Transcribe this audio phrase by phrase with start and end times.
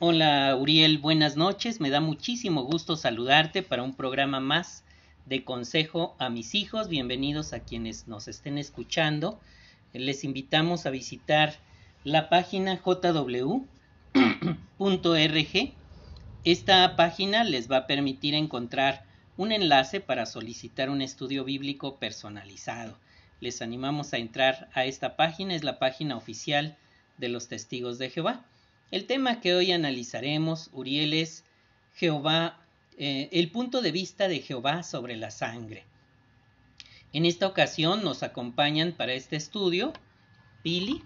[0.00, 1.80] Hola Uriel, buenas noches.
[1.80, 4.82] Me da muchísimo gusto saludarte para un programa más
[5.24, 6.88] de consejo a mis hijos.
[6.88, 9.38] Bienvenidos a quienes nos estén escuchando.
[9.92, 11.54] Les invitamos a visitar
[12.02, 13.36] la página jw.rg.
[16.42, 19.04] Esta página les va a permitir encontrar
[19.36, 22.98] un enlace para solicitar un estudio bíblico personalizado.
[23.38, 26.76] Les animamos a entrar a esta página, es la página oficial
[27.16, 28.44] de los testigos de Jehová.
[28.90, 31.44] El tema que hoy analizaremos, Uriel, es
[31.94, 32.60] Jehová,
[32.98, 35.84] eh, el punto de vista de Jehová sobre la sangre.
[37.12, 39.92] En esta ocasión nos acompañan para este estudio
[40.62, 41.02] Pili.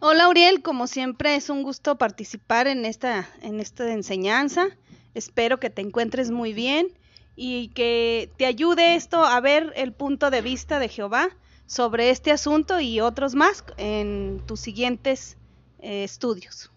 [0.00, 4.66] Hola Uriel, como siempre es un gusto participar en esta, en esta enseñanza.
[5.14, 6.88] Espero que te encuentres muy bien
[7.36, 11.28] y que te ayude esto a ver el punto de vista de Jehová
[11.66, 15.36] sobre este asunto y otros más en tus siguientes
[15.82, 16.70] eh, estudios.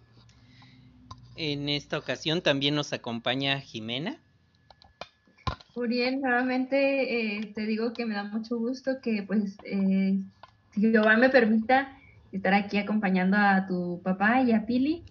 [1.38, 4.18] En esta ocasión también nos acompaña Jimena.
[5.76, 10.18] Uriel, nuevamente eh, te digo que me da mucho gusto que pues eh,
[10.74, 11.98] Jehová me permita
[12.32, 15.04] estar aquí acompañando a tu papá y a Pili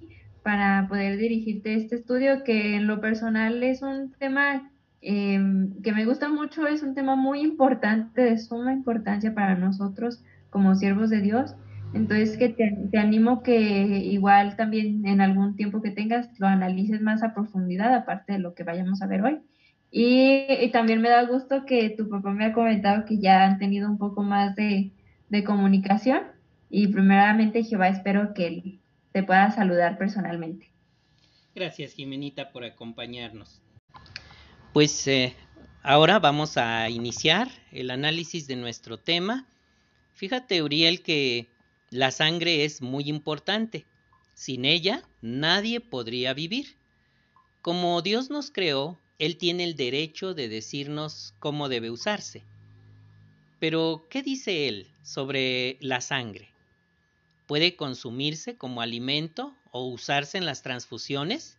[0.42, 4.70] para poder dirigirte este estudio que en lo personal es un tema
[5.02, 10.22] em, que me gusta mucho, es un tema muy importante, de suma importancia para nosotros
[10.50, 11.54] como siervos de Dios
[11.94, 17.22] entonces, que te, animo que igual también en algún tiempo que tengas lo analices más
[17.22, 19.40] a profundidad, aparte de lo que vayamos a ver hoy.
[19.92, 23.88] Y, también me da gusto que tu papá me ha comentado que ya han tenido
[23.88, 24.90] un poco más de,
[25.46, 26.22] comunicación.
[26.68, 28.78] Y primeramente, Jehová, espero que
[29.12, 30.70] te pueda saludar personalmente.
[31.54, 33.62] Gracias, Jimenita, por acompañarnos.
[34.72, 35.34] Pues eh,
[35.82, 39.46] ahora vamos a iniciar el análisis de nuestro tema.
[40.12, 41.53] Fíjate, Uriel, que
[41.94, 43.86] la sangre es muy importante.
[44.34, 46.74] Sin ella nadie podría vivir.
[47.62, 52.42] Como Dios nos creó, Él tiene el derecho de decirnos cómo debe usarse.
[53.60, 56.48] Pero, ¿qué dice Él sobre la sangre?
[57.46, 61.58] ¿Puede consumirse como alimento o usarse en las transfusiones?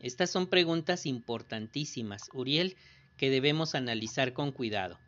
[0.00, 2.76] Estas son preguntas importantísimas, Uriel,
[3.16, 4.98] que debemos analizar con cuidado.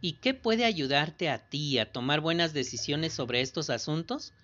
[0.00, 4.34] ¿Y qué puede ayudarte a ti a tomar buenas decisiones sobre estos asuntos?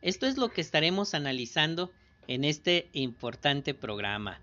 [0.00, 1.92] Esto es lo que estaremos analizando
[2.28, 4.40] en este importante programa.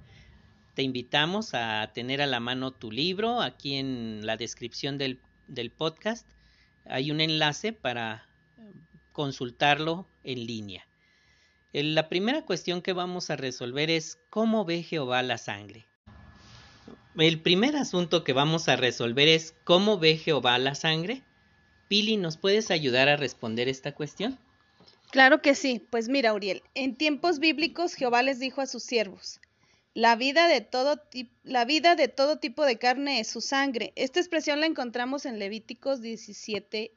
[0.74, 3.42] Te invitamos a tener a la mano tu libro.
[3.42, 5.20] Aquí en la descripción del,
[5.78, 6.28] podcast
[6.86, 8.28] hay un enlace para
[9.12, 10.86] consultarlo en línea.
[11.74, 15.89] La primera cuestión que vamos a resolver es ¿cómo ve Jehová la sangre?
[17.18, 21.24] El primer asunto que vamos a resolver es ¿cómo ve Jehová la sangre?
[21.88, 24.38] Pili, ¿nos puedes ayudar a responder esta cuestión?
[25.12, 25.86] Claro que sí.
[25.90, 29.40] Pues mira, Uriel, en tiempos bíblicos Jehová les dijo a sus siervos,
[29.96, 31.02] la vida de todo,
[31.44, 33.92] la vida de todo tipo de carne es su sangre.
[33.96, 36.92] Esta expresión la encontramos en Levíticos 17,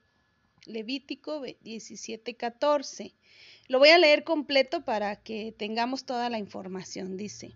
[0.67, 3.15] Levítico 17, 14.
[3.69, 7.17] Lo voy a leer completo para que tengamos toda la información.
[7.17, 7.55] Dice,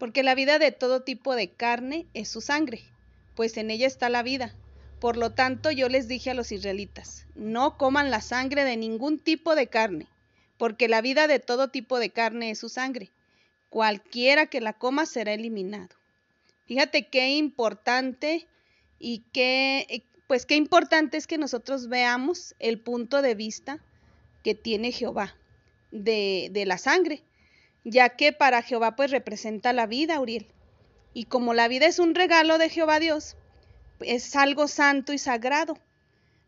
[0.00, 2.80] porque la vida de todo tipo de carne es su sangre,
[3.36, 4.54] pues en ella está la vida.
[4.98, 9.18] Por lo tanto, yo les dije a los israelitas, no coman la sangre de ningún
[9.18, 10.06] tipo de carne,
[10.56, 13.10] porque la vida de todo tipo de carne es su sangre.
[13.68, 15.94] Cualquiera que la coma será eliminado.
[16.64, 18.46] Fíjate qué importante
[18.98, 23.80] y qué, pues qué importante es que nosotros veamos el punto de vista
[24.42, 25.36] que tiene Jehová
[25.90, 27.22] de, de la sangre
[27.84, 30.46] ya que para Jehová pues representa la vida, Uriel.
[31.12, 33.36] Y como la vida es un regalo de Jehová Dios,
[34.00, 35.76] es algo santo y sagrado.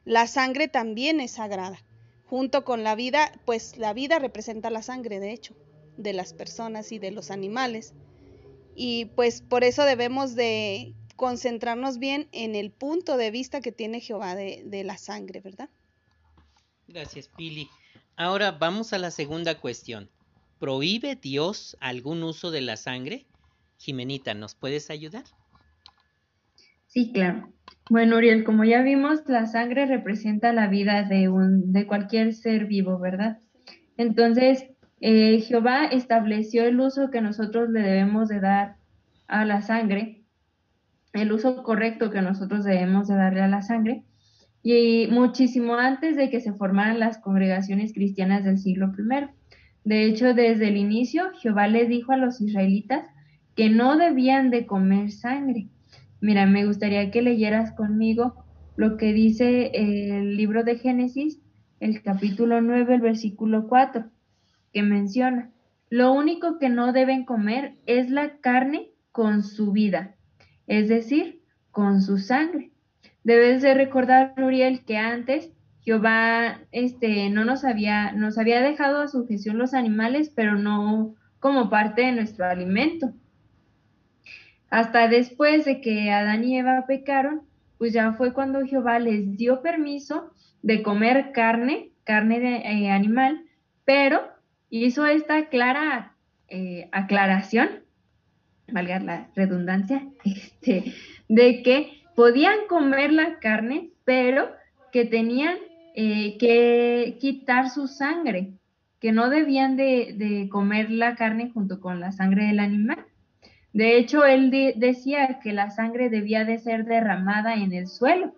[0.05, 1.83] La sangre también es sagrada.
[2.27, 5.55] Junto con la vida, pues la vida representa la sangre, de hecho,
[5.97, 7.93] de las personas y de los animales.
[8.75, 14.01] Y pues por eso debemos de concentrarnos bien en el punto de vista que tiene
[14.01, 15.69] Jehová de, de la sangre, ¿verdad?
[16.89, 17.69] Gracias, Pili.
[18.17, 20.09] Ahora vamos a la segunda cuestión.
[20.63, 23.27] ¿Prohíbe Dios algún uso de la sangre?
[23.79, 25.25] Jimenita, ¿nos puedes ayudar?
[26.87, 27.53] Sí, claro.
[27.91, 32.67] Bueno, Uriel, como ya vimos, la sangre representa la vida de, un, de cualquier ser
[32.67, 33.41] vivo, ¿verdad?
[33.97, 34.69] Entonces,
[35.01, 38.77] eh, Jehová estableció el uso que nosotros le debemos de dar
[39.27, 40.23] a la sangre,
[41.13, 44.05] el uso correcto que nosotros debemos de darle a la sangre,
[44.63, 49.42] y muchísimo antes de que se formaran las congregaciones cristianas del siglo I.
[49.85, 53.05] De hecho, desde el inicio, Jehová les dijo a los israelitas
[53.55, 55.69] que no debían de comer sangre.
[56.21, 58.45] Mira, me gustaría que leyeras conmigo
[58.77, 61.41] lo que dice el libro de Génesis,
[61.81, 64.05] el capítulo 9, el versículo 4,
[64.73, 65.51] que menciona,
[65.91, 70.15] lo único que no deben comer es la carne con su vida,
[70.67, 72.71] es decir, con su sangre.
[73.25, 75.53] Debes de recordar, Uriel, que antes
[75.85, 81.71] Jehová este, no nos había, nos había dejado a sujeción los animales, pero no como
[81.71, 83.13] parte de nuestro alimento.
[84.71, 87.43] Hasta después de que Adán y Eva pecaron,
[87.79, 90.33] pues ya fue cuando Jehová les dio permiso
[90.63, 93.45] de comer carne, carne de eh, animal,
[93.85, 94.23] pero
[94.71, 96.15] hizo esta clara
[96.49, 97.69] eh, aclaración,
[98.69, 100.95] valga la redundancia, este,
[101.29, 104.49] de que podían comer la carne, pero
[104.93, 105.57] que tenían
[105.95, 108.53] eh, que quitar su sangre,
[109.01, 113.05] que no debían de, comer la carne junto con la sangre del animal.
[113.73, 118.35] De hecho, él decía que la sangre debía de ser derramada en el suelo.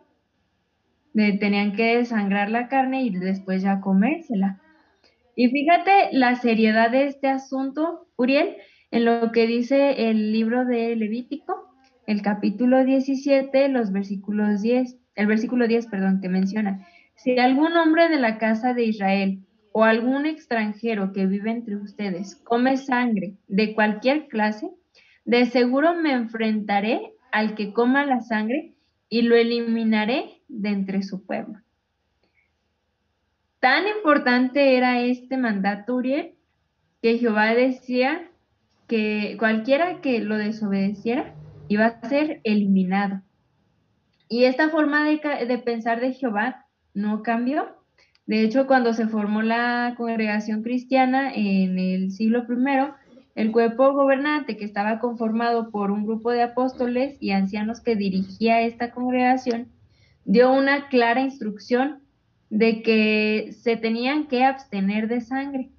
[1.12, 4.60] tenían que desangrar la carne y después ya comérsela.
[5.36, 8.56] Y fíjate la seriedad de este asunto, Uriel,
[8.90, 11.74] en lo que dice el libro de Levítico,
[12.06, 16.86] el capítulo 17, los versículos 10, el versículo 10, perdón, que menciona,
[17.24, 19.38] si algún hombre de la casa de Israel
[19.72, 24.70] o algún extranjero que vive entre ustedes come sangre de cualquier clase,
[25.24, 28.74] de seguro me enfrentaré al que coma la sangre
[29.08, 31.60] y lo eliminaré de entre su pueblo.
[33.58, 36.34] Tan importante era este mandato, Uriel,
[37.00, 38.28] que Jehová decía
[38.86, 41.34] que cualquiera que lo desobedeciera
[41.68, 43.22] iba a ser eliminado.
[44.28, 46.63] Y esta forma de, de pensar de Jehová
[46.94, 47.67] no cambió.
[48.26, 52.93] De hecho, cuando se formó la congregación cristiana en el siglo I,
[53.35, 58.62] el cuerpo gobernante, que estaba conformado por un grupo de apóstoles y ancianos que dirigía
[58.62, 59.69] esta congregación,
[60.25, 62.00] dio una clara instrucción
[62.49, 65.70] de que se tenían que abstener de sangre.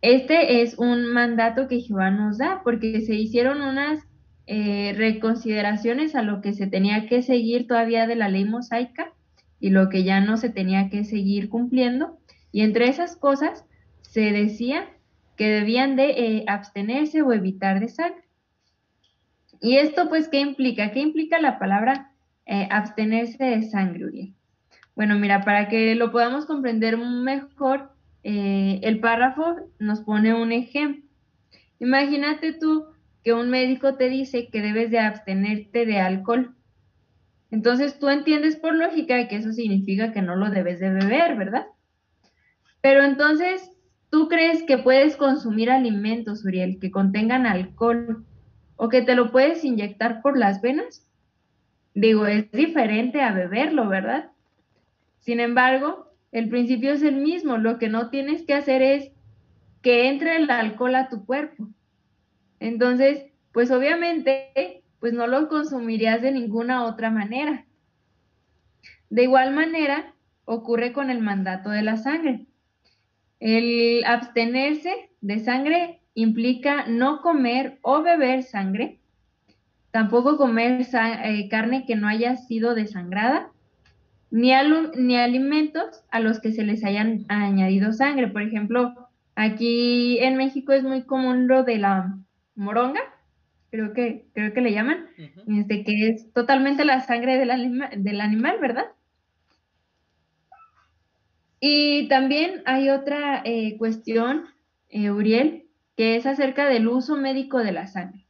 [0.00, 4.06] Este es un mandato que Jehová nos da, porque se hicieron unas
[4.46, 9.12] eh, reconsideraciones a lo que se tenía que seguir todavía de la ley mosaica
[9.60, 12.18] y lo que ya no se tenía que seguir cumpliendo.
[12.52, 13.64] Y entre esas cosas
[14.02, 14.88] se decía
[15.36, 18.24] que debían de eh, abstenerse o evitar de sangre.
[19.60, 20.92] ¿Y esto pues qué implica?
[20.92, 22.12] ¿Qué implica la palabra
[22.46, 24.34] eh, abstenerse de sangre, Uriel?
[24.94, 27.90] Bueno, mira, para que lo podamos comprender mejor,
[28.22, 31.04] eh, el párrafo nos pone un ejemplo.
[31.78, 32.86] Imagínate tú
[33.22, 36.55] que un médico te dice que debes de abstenerte de alcohol.
[37.50, 41.66] Entonces tú entiendes por lógica que eso significa que no lo debes de beber, ¿verdad?
[42.80, 43.70] Pero entonces,
[44.10, 48.24] ¿tú crees que puedes consumir alimentos, Uriel, que contengan alcohol
[48.76, 51.06] o que te lo puedes inyectar por las venas?
[51.94, 54.30] Digo, es diferente a beberlo, ¿verdad?
[55.20, 57.56] Sin embargo, el principio es el mismo.
[57.56, 59.10] Lo que no tienes que hacer es
[59.82, 61.68] que entre el alcohol a tu cuerpo.
[62.60, 67.64] Entonces, pues obviamente, pues no lo consumirías de ninguna otra manera.
[69.08, 70.12] De igual manera,
[70.44, 72.46] ocurre con el mandato de la sangre.
[73.38, 78.98] El abstenerse de sangre implica no comer o beber sangre,
[79.92, 83.52] tampoco comer eh, carne que no haya sido desangrada,
[84.32, 84.50] ni,
[84.96, 88.26] ni alimentos a los que se les hayan añadido sangre.
[88.26, 92.18] Por ejemplo, aquí en México es muy común lo de la
[92.56, 93.02] moronga,
[93.76, 95.06] creo que, creo que le llaman,
[95.46, 98.86] este, que es totalmente la sangre del, del animal, ¿verdad?
[101.60, 104.46] Y también hay otra eh, cuestión,
[104.88, 105.66] eh, Uriel,
[105.96, 108.26] que es acerca del uso médico de la sangre.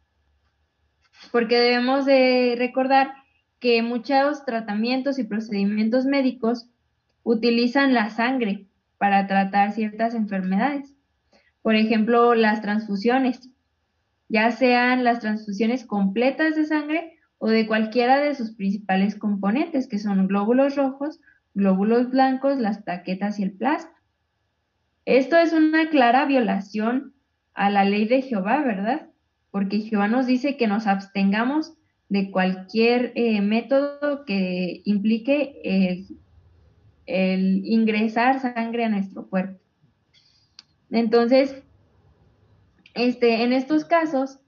[1.30, 3.12] Porque debemos de recordar
[3.60, 6.68] que muchos tratamientos y procedimientos médicos
[7.22, 8.66] utilizan la sangre
[8.98, 10.94] para tratar ciertas enfermedades.
[11.62, 13.50] Por ejemplo, las transfusiones,
[14.28, 19.98] ya sean las transfusiones completas de sangre o de cualquiera de sus principales componentes, que
[19.98, 21.20] son glóbulos rojos,
[21.54, 23.92] glóbulos blancos, las plaquetas y el plasma.
[25.04, 27.14] Esto es una clara violación
[27.54, 29.08] a la ley de Jehová, ¿verdad?
[29.50, 31.74] Porque Jehová nos dice que nos abstengamos
[32.08, 35.60] de cualquier eh, método que implique
[37.06, 39.60] el, ingresar sangre a nuestro cuerpo.
[40.90, 41.62] Entonces,
[42.96, 44.38] este, en estos casos,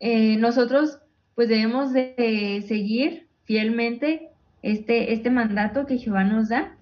[0.00, 0.98] eh, nosotros
[1.34, 4.28] pues debemos de seguir fielmente
[4.62, 6.76] este, este mandato que Jehová nos da,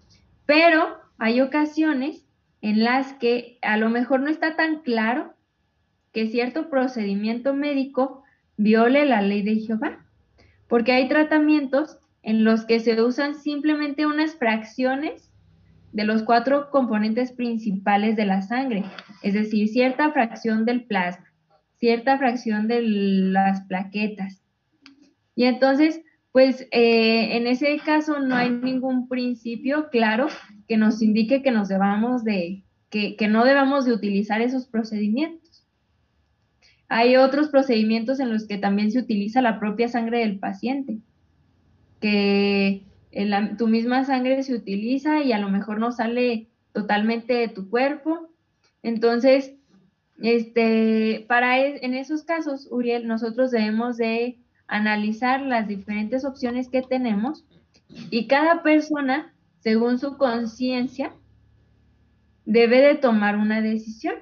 [0.45, 2.27] pero hay ocasiones
[2.61, 5.35] en las que a lo mejor no está tan claro
[6.13, 8.23] que cierto procedimiento médico
[8.57, 10.03] viole la ley de Jehová
[10.73, 15.31] porque hay tratamientos en los que se usan simplemente unas fracciones
[15.93, 18.85] de los cuatro componentes principales de la sangre,
[19.23, 21.33] es decir, cierta fracción del plasma,
[21.79, 24.43] cierta fracción de las plaquetas.
[25.35, 26.01] Y entonces,
[26.33, 30.29] pues eh, en ese caso no hay ningún principio claro
[30.67, 31.51] que nos indique que
[33.17, 35.67] que no debamos de utilizar esos procedimientos.
[36.89, 40.99] Hay otros procedimientos en los que también se utiliza la propia sangre del paciente,
[42.01, 42.83] que
[43.59, 48.31] tu misma sangre se utiliza y a lo mejor no sale totalmente de tu cuerpo.
[48.83, 49.55] Entonces,
[50.21, 57.45] este, para en esos casos, Uriel, nosotros debemos de analizar las diferentes opciones que tenemos
[58.11, 61.13] y cada persona, según su conciencia,
[62.47, 64.15] debe de tomar una decisión.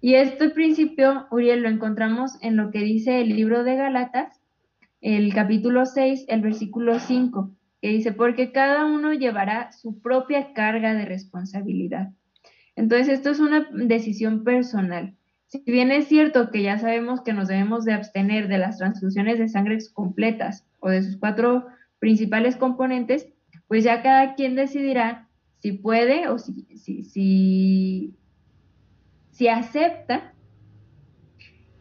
[0.00, 4.40] Y este principio, Uriel, lo encontramos en lo que dice el libro de Galatas,
[5.00, 10.94] el capítulo 6, el versículo 5 que dice, porque cada uno llevará su propia carga
[10.94, 12.10] de responsabilidad.
[12.76, 15.16] Entonces, esto es una decisión personal.
[15.46, 19.38] Si bien es cierto que ya sabemos que nos debemos de abstener de las transfusiones
[19.38, 21.66] de sangre completas o de sus cuatro
[21.98, 23.28] principales componentes,
[23.66, 28.14] pues ya cada quien decidirá si puede o si, si,
[29.32, 30.34] si, acepta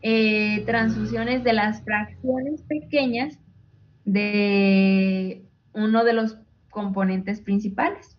[0.01, 3.37] eh, transfusiones de las fracciones pequeñas
[4.05, 5.46] de
[5.77, 6.37] uno de los
[6.69, 8.17] componentes principales,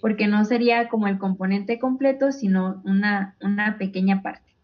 [0.00, 4.56] porque no sería como el componente completo, sino una, una pequeña parte.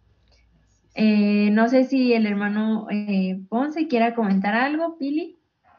[0.94, 5.38] Eh, no sé si el hermano eh, Ponce quiera comentar algo, Pili.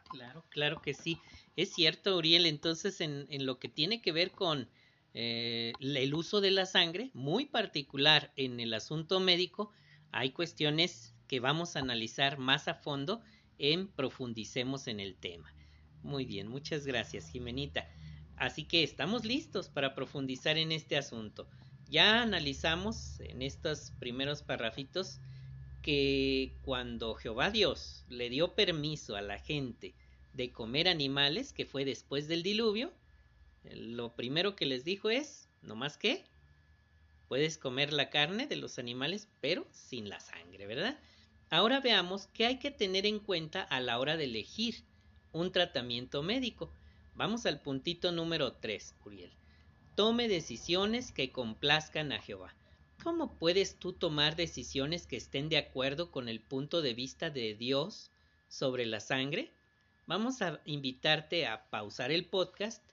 [0.09, 1.17] Claro, claro que sí.
[1.55, 4.67] Es cierto, Uriel, entonces en, en lo que tiene que ver con
[5.13, 9.71] eh, el uso de la sangre, muy particular en el asunto médico,
[10.12, 13.21] hay cuestiones que vamos a analizar más a fondo
[13.59, 15.53] en profundicemos en el tema.
[16.03, 17.88] Muy bien, muchas gracias, Jimenita.
[18.36, 21.48] Así que estamos listos para profundizar en este asunto.
[21.88, 25.19] Ya analizamos en estos primeros parrafitos
[25.81, 29.93] que cuando Jehová Dios le dio permiso a la gente
[30.33, 32.91] de comer animales, que fue después del diluvio,
[33.63, 36.24] lo primero que les dijo es, no más que,
[37.29, 41.00] puedes comer la carne de los animales, pero sin la sangre, ¿verdad?
[41.50, 44.83] Ahora veamos qué hay que tener en cuenta a la hora de elegir
[45.34, 46.72] un tratamiento médico.
[47.16, 49.32] Vamos al puntito número 3, Uriel.
[49.96, 52.56] Tome decisiones que complazcan a Jehová.
[53.04, 57.54] ¿Cómo puedes tú tomar decisiones que estén de acuerdo con el punto de vista de
[57.56, 58.12] Dios
[58.48, 59.52] sobre la sangre?
[60.06, 62.84] Vamos a invitarte a pausar el podcast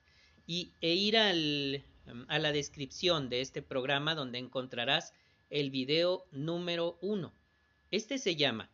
[0.47, 1.83] y, e ir al,
[2.27, 5.13] a la descripción de este programa donde encontrarás
[5.49, 7.31] el video número 1.
[7.91, 8.69] Este se llama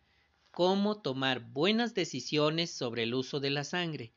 [0.57, 4.11] cómo tomar buenas decisiones sobre el uso de la sangre.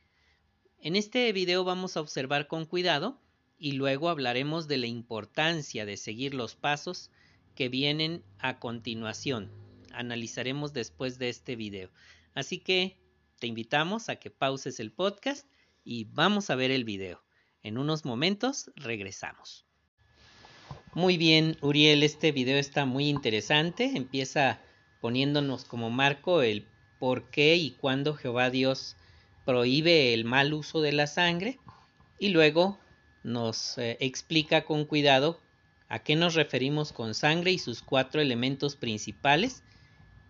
[0.81, 3.21] En este video vamos a observar con cuidado
[3.59, 7.11] y luego hablaremos de la importancia de seguir los pasos
[7.55, 9.51] que vienen a continuación.
[9.93, 11.91] Analizaremos después de este video.
[12.33, 12.97] Así que
[13.39, 15.47] te invitamos a que pauses el podcast
[15.85, 17.23] y vamos a ver el video.
[17.63, 19.67] En unos momentos regresamos.
[20.95, 23.93] Muy bien, Uriel, este video está muy interesante.
[23.95, 24.63] Empieza
[25.01, 26.67] poniéndonos como marco el
[26.99, 28.97] por qué y cuándo Jehová Dios
[29.45, 31.59] prohíbe el mal uso de la sangre
[32.19, 32.79] y luego
[33.23, 35.41] nos eh, explica con cuidado
[35.89, 39.63] a qué nos referimos con sangre y sus cuatro elementos principales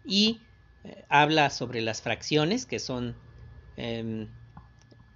[0.05, 0.41] y
[0.85, 3.15] eh, habla sobre las fracciones que son
[3.77, 4.29] em,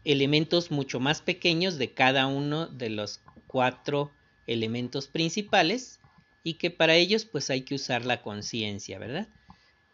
[0.05, 4.11] elementos mucho más pequeños de cada uno de los cuatro
[4.47, 6.01] elementos principales
[6.43, 9.29] y que para ellos pues hay que usar la conciencia, ¿verdad?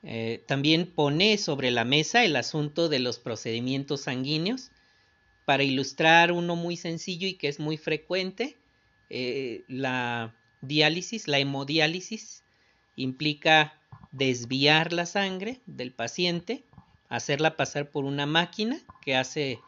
[0.02, 4.70] Eh, también pone sobre la mesa el asunto de los procedimientos sanguíneos
[5.44, 8.56] para ilustrar uno muy sencillo y que es muy frecuente.
[9.10, 12.44] Eh, la diálisis, la hemodiálisis,
[12.96, 13.80] implica
[14.12, 16.64] desviar la sangre del paciente,
[17.08, 19.58] hacerla pasar por una máquina que hace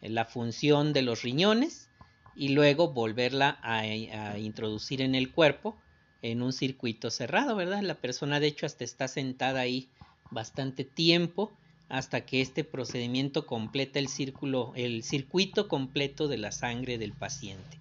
[0.00, 1.88] la función de los riñones
[2.34, 5.80] y luego volverla a introducir en el cuerpo
[6.22, 7.82] en un circuito cerrado, ¿verdad?
[7.82, 9.88] La persona de hecho hasta está sentada ahí
[10.30, 11.52] bastante tiempo
[11.88, 17.78] hasta que este procedimiento completa el círculo, el circuito completo de la sangre del paciente.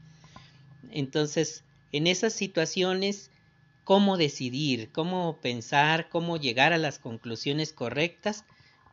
[0.90, 3.30] Entonces, en esas situaciones,
[3.84, 4.92] ¿cómo decidir?
[4.92, 6.10] ¿Cómo pensar?
[6.10, 8.46] ¿Cómo llegar a las conclusiones correctas?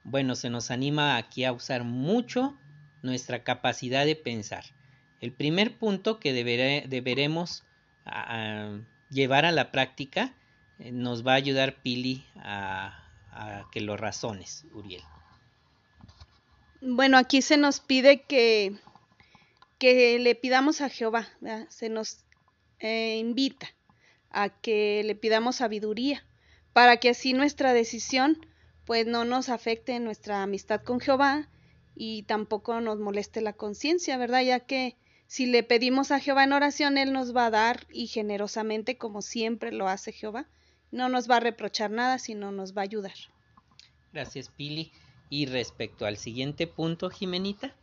[0.05, 2.55] Bueno, se nos anima aquí a usar mucho
[3.03, 4.65] nuestra capacidad de pensar.
[5.21, 7.65] El primer punto que deberemos
[9.11, 10.35] llevar a la práctica,
[10.79, 13.03] eh, nos va a ayudar Pili a,
[13.71, 15.03] que lo razones, Uriel.
[16.81, 18.79] Bueno, aquí se nos pide que
[19.79, 21.29] que le pidamos a Jehová,
[21.69, 22.25] se nos
[22.79, 23.69] eh, invita
[24.31, 26.25] a que le pidamos sabiduría
[26.73, 28.39] para que así nuestra decisión
[28.85, 31.49] pues no nos afecte nuestra amistad con Jehová
[31.95, 34.43] y tampoco nos moleste la conciencia, ¿verdad?
[34.43, 34.97] Ya que
[35.27, 39.23] si le pedimos a Jehová en oración, Él nos va a dar y generosamente, como
[39.23, 40.47] siempre lo hace Jehová,
[40.93, 43.15] no nos va a reprochar nada, sino nos va a ayudar.
[44.13, 44.93] Gracias, Pili.
[45.29, 47.75] Y respecto al siguiente punto, Jimenita.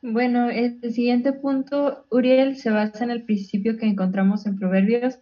[0.00, 5.18] Bueno, el siguiente punto, Uriel, se basa en el principio que encontramos en Proverbios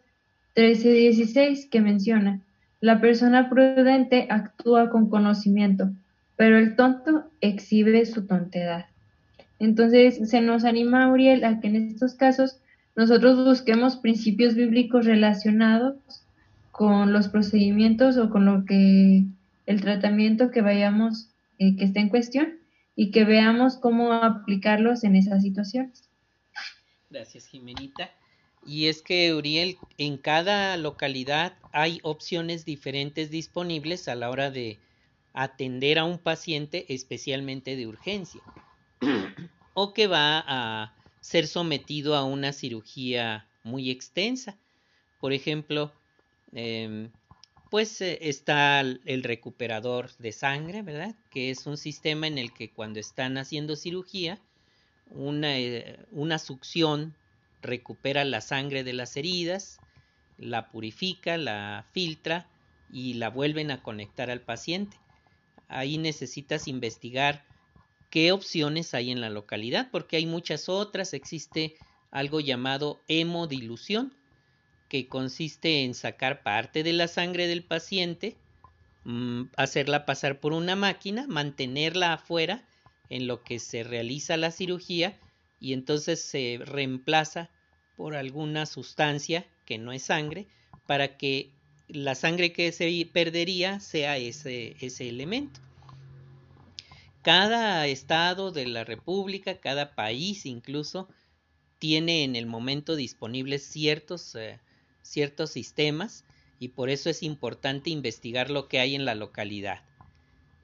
[0.54, 2.40] 13:16, que menciona,
[2.80, 5.90] la persona prudente actúa con conocimiento,
[6.36, 8.86] pero el tonto exhibe su tontedad.
[9.60, 12.58] Entonces, se nos anima, Uriel, a que en estos casos
[12.96, 15.96] nosotros busquemos principios bíblicos relacionados
[16.72, 19.24] con los procedimientos o con lo que
[19.66, 22.58] el tratamiento que vayamos eh, que esté en cuestión
[22.96, 26.08] y que veamos cómo aplicarlos en esas situaciones.
[27.10, 28.10] Gracias, Jimenita.
[28.66, 34.78] Y es que, Uriel, en cada localidad hay opciones diferentes disponibles a la hora de
[35.34, 38.40] atender a un paciente especialmente de urgencia
[39.74, 44.56] o que va a ser sometido a una cirugía muy extensa.
[45.20, 45.92] Por ejemplo,
[46.52, 47.10] em,
[47.70, 51.14] pues eh, está el recuperador de sangre, ¿verdad?
[51.30, 54.40] Que es un sistema en el que cuando están haciendo cirugía,
[55.10, 57.14] una, eh, una succión
[57.62, 59.78] recupera la sangre de las heridas,
[60.38, 62.48] la purifica, la filtra
[62.92, 64.96] y la vuelven a conectar al paciente.
[65.68, 67.44] Ahí necesitas investigar
[68.10, 71.14] qué opciones hay en la localidad, porque hay muchas otras.
[71.14, 71.76] Existe
[72.10, 74.12] algo llamado hemodilución,
[74.88, 78.36] que consiste en sacar parte de la sangre del paciente,
[79.04, 82.64] mm, hacerla pasar por una máquina, mantenerla afuera
[83.08, 85.16] en lo que se realiza la cirugía
[85.60, 87.50] y entonces se reemplaza
[87.96, 90.48] por alguna sustancia que no es sangre
[90.86, 91.50] para que
[91.86, 95.60] la sangre que se perdería sea ese, ese elemento.
[97.22, 101.08] Cada estado de la República, cada país incluso,
[101.78, 104.60] tiene en el momento disponibles ciertos eh,
[105.02, 106.24] ciertos sistemas
[106.58, 109.84] y por eso es importante investigar lo que hay en la localidad.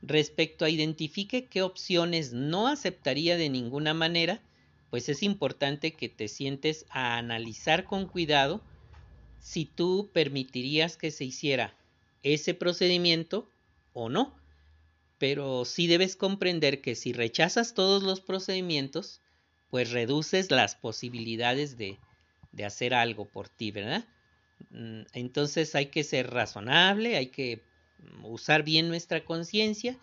[0.03, 4.43] Respecto a identifique qué opciones no aceptaría de ninguna manera,
[4.91, 8.63] pues es importante que te sientes a analizar con cuidado
[9.41, 11.75] si tú permitirías que se hiciera
[12.23, 13.49] ese procedimiento
[13.93, 14.46] o no.
[15.19, 19.21] Pero sí debes comprender que si rechazas todos los procedimientos,
[19.71, 21.99] pues reduces las posibilidades de,
[22.53, 24.05] de hacer algo por ti, ¿verdad?
[24.71, 27.63] Mm, entonces hay que ser razonable, hay que
[28.23, 29.99] usar bien nuestra conciencia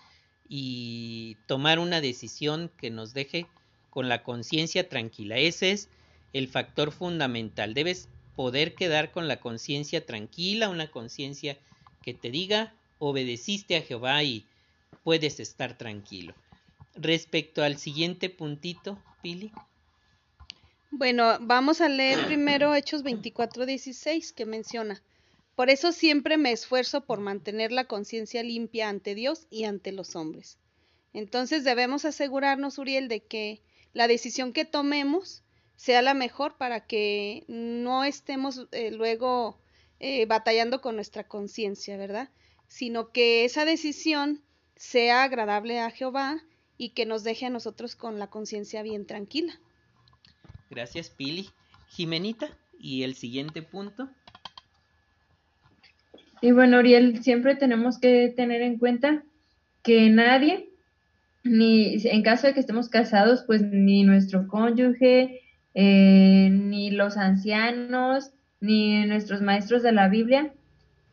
[0.47, 3.47] y tomar una decisión que nos deje
[3.89, 5.37] con la conciencia tranquila.
[5.37, 5.89] Ese es
[6.33, 7.73] el factor fundamental.
[7.73, 11.57] Debes poder quedar con la conciencia tranquila, una conciencia
[12.01, 14.47] que te diga, obedeciste a Jehová y
[14.93, 16.33] puedes estar tranquilo.
[16.95, 19.51] Respecto al siguiente puntito, Pili.
[20.91, 25.01] Bueno, vamos a leer primero Hechos 24, 16, que menciona,
[25.55, 30.15] por eso siempre me esfuerzo por mantener la conciencia limpia ante Dios y ante los
[30.15, 30.57] hombres.
[31.13, 33.61] Entonces debemos asegurarnos, Uriel, de que
[33.93, 35.43] la decisión que tomemos
[35.75, 39.59] sea la mejor para que no estemos eh, luego
[39.99, 42.29] eh, batallando con nuestra conciencia, ¿verdad?
[42.67, 44.41] Sino que esa decisión
[44.83, 46.41] sea agradable a Jehová
[46.77, 49.53] y que nos deje a nosotros con la conciencia bien tranquila.
[50.69, 51.49] Gracias, Pili.
[51.87, 54.09] Jimenita, ¿y el siguiente punto?
[56.41, 59.23] Y bueno, Oriel, siempre tenemos que tener en cuenta
[59.83, 60.69] que nadie,
[61.43, 65.41] ni en caso de que estemos casados, pues ni nuestro cónyuge,
[65.75, 70.53] eh, ni los ancianos, ni nuestros maestros de la Biblia,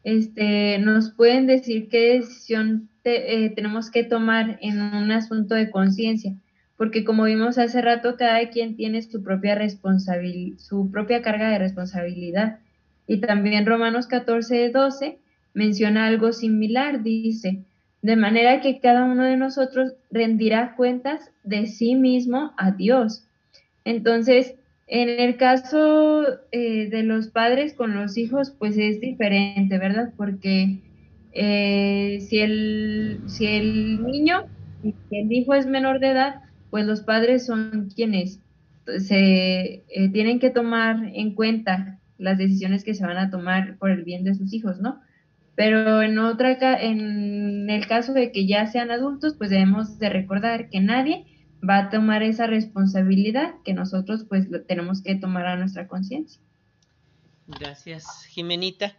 [0.02, 6.34] este, nos pueden decir qué decisión eh, tenemos que tomar en un asunto de conciencia
[6.80, 11.58] porque como vimos hace rato, cada quien tiene su propia responsabilidad, su propia carga de
[11.58, 12.60] responsabilidad.
[13.06, 15.18] Y también Romanos 14, 12
[15.52, 17.58] menciona algo similar, dice,
[18.00, 23.26] de manera que cada uno de nosotros rendirá cuentas de sí mismo a Dios.
[23.84, 24.54] Entonces,
[24.86, 30.14] en el caso eh, de los padres con los hijos, pues es diferente, ¿verdad?
[30.16, 30.78] Porque
[31.32, 34.46] eh, si, el, si el niño,
[34.82, 38.40] si el hijo es menor de edad, pues los padres son quienes
[38.98, 43.90] se eh, tienen que tomar en cuenta las decisiones que se van a tomar por
[43.90, 45.00] el bien de sus hijos, ¿no?
[45.54, 50.70] Pero en otra en el caso de que ya sean adultos, pues debemos de recordar
[50.70, 51.26] que nadie
[51.68, 56.40] va a tomar esa responsabilidad que nosotros pues tenemos que tomar a nuestra conciencia.
[57.46, 58.94] Gracias, Jimenita.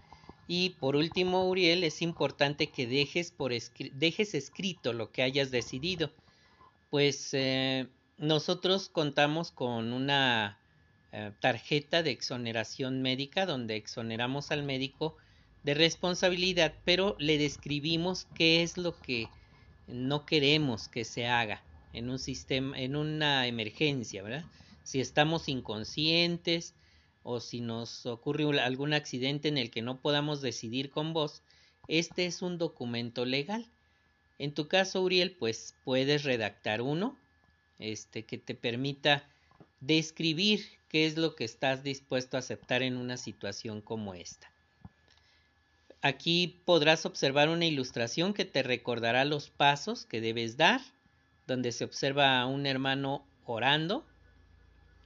[0.54, 6.12] Y por último, Uriel, es importante que dejes, por dejes escrito lo que hayas decidido.
[6.90, 7.88] Pues eh,
[8.18, 10.60] nosotros contamos con una
[11.14, 15.16] eh, tarjeta de exoneración médica donde exoneramos al médico
[15.64, 19.30] de responsabilidad, pero le describimos qué es lo que
[19.88, 24.44] no queremos que se haga en un sistema, en una emergencia, ¿verdad?
[24.84, 26.76] Si estamos inconscientes,
[27.24, 31.42] o si nos ocurre algún accidente en el que no podamos decidir con vos,
[31.88, 33.66] este es un documento legal.
[34.40, 37.18] En tu caso, Uriel, pues puedes redactar uno
[37.80, 39.24] este, que te permita
[39.82, 44.52] describir qué es lo que estás dispuesto a aceptar en una situación como esta.
[46.02, 50.82] Aquí podrás observar una ilustración que te recordará los pasos que debes dar,
[51.46, 54.04] donde se observa a un hermano orando,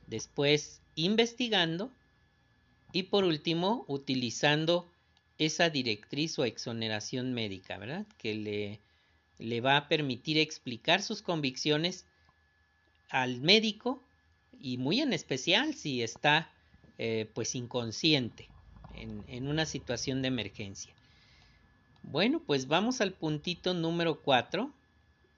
[0.08, 1.92] después investigando
[2.96, 4.90] y por último, utilizando
[5.38, 8.06] esa directriz o exoneración médica, ¿verdad?
[8.18, 8.80] Que le,
[9.38, 12.06] le va a permitir explicar sus convicciones
[13.10, 14.02] al médico
[14.62, 16.50] y muy en especial si está
[16.98, 18.48] eh, pues inconsciente
[18.94, 20.94] en, en, una situación de emergencia.
[22.02, 24.72] Bueno, pues vamos al puntito número 4.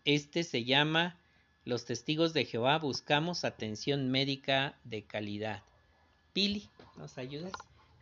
[0.06, 1.18] Este se llama
[1.66, 5.64] Los testigos de Jehová buscamos atención médica de calidad.
[6.98, 7.52] ¿Nos ayudas?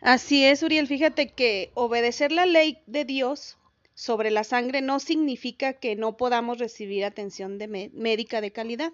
[0.01, 0.87] Así es, Uriel.
[0.87, 3.57] Fíjate que obedecer la ley de Dios
[3.93, 8.91] sobre la sangre no significa que no podamos recibir atención de médica de calidad.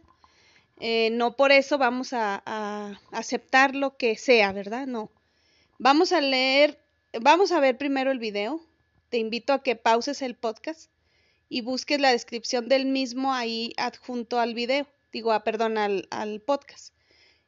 [0.80, 4.86] Eh, no por eso vamos a, a, aceptar lo que sea, ¿verdad?
[4.86, 5.10] No.
[5.80, 6.78] Vamos a leer,
[7.20, 8.62] vamos a ver primero el video.
[9.10, 10.92] Te invito a que pauses el podcast
[11.50, 14.86] y busques la descripción del mismo ahí adjunto al video.
[15.12, 16.94] Digo, ah, perdón, al, al podcast.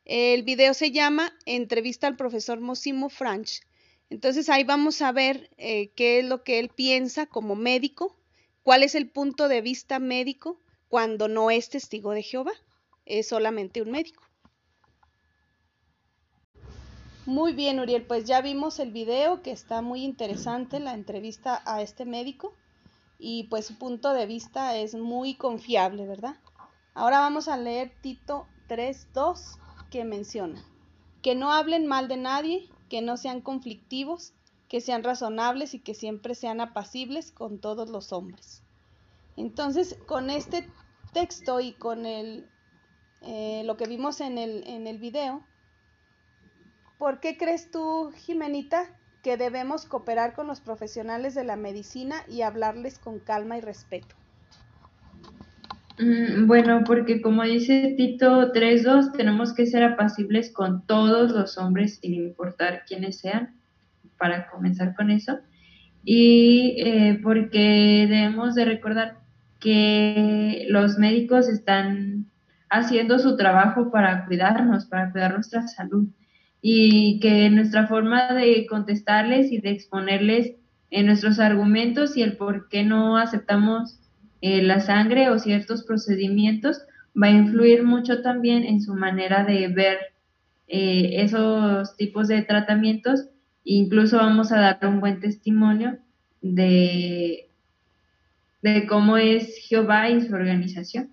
[0.06, 3.62] El video se llama Entrevista al profesor Mosimo Franch.
[4.10, 8.16] Entonces ahí vamos a ver eh, qué es lo que él piensa como médico,
[8.64, 12.52] cuál es el punto de vista médico cuando no es testigo de Jehová,
[13.06, 14.22] es solamente un médico.
[17.26, 21.82] Muy bien, Uriel, pues ya vimos el video que está muy interesante, la entrevista a
[21.82, 22.54] este médico
[23.18, 26.36] y pues su punto de vista es muy confiable, ¿verdad?
[26.94, 29.63] Ahora vamos a leer Tito 3.2
[29.94, 30.66] que menciona.
[31.22, 34.34] Que no hablen mal de nadie, que no sean conflictivos,
[34.68, 38.64] que sean razonables y que siempre sean apacibles con todos los hombres.
[39.38, 40.68] Entonces, con este
[41.14, 42.50] texto y con el,
[43.22, 45.46] eh, lo que vimos en el, en el video,
[46.98, 52.42] ¿por qué crees tú, Jimenita, que debemos cooperar con los profesionales de la medicina y
[52.42, 54.16] hablarles con calma y respeto?
[56.00, 62.00] Mm, bueno, porque como dice Tito 3.2, tenemos que ser apacibles con todos los hombres
[62.02, 63.56] sin importar quiénes sean,
[64.18, 65.40] para comenzar con eso.
[66.04, 69.20] Y eh, porque debemos de recordar
[69.60, 72.26] que los médicos están
[72.70, 76.08] haciendo su trabajo para cuidarnos, para cuidar nuestra salud.
[76.62, 80.54] Y que nuestra forma de contestarles y de exponerles
[80.90, 84.00] en nuestros argumentos y el por qué no aceptamos
[84.46, 86.82] eh, la sangre o ciertos procedimientos
[87.16, 90.00] va a influir mucho también en su manera de ver
[90.68, 93.30] eh, esos tipos de tratamientos.
[93.64, 95.98] Incluso vamos a dar un buen testimonio
[96.42, 97.48] de,
[98.62, 101.13] de cómo es Jehová y su organización.